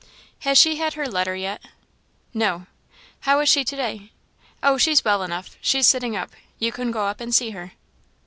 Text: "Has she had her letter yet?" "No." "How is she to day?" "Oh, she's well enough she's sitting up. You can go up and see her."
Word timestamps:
"Has 0.39 0.57
she 0.57 0.77
had 0.77 0.93
her 0.95 1.05
letter 1.07 1.35
yet?" 1.35 1.61
"No." 2.33 2.65
"How 3.19 3.39
is 3.41 3.49
she 3.49 3.63
to 3.63 3.75
day?" 3.75 4.11
"Oh, 4.63 4.79
she's 4.79 5.05
well 5.05 5.21
enough 5.21 5.57
she's 5.61 5.85
sitting 5.85 6.15
up. 6.15 6.31
You 6.57 6.71
can 6.71 6.89
go 6.89 7.05
up 7.05 7.21
and 7.21 7.35
see 7.35 7.51
her." 7.51 7.73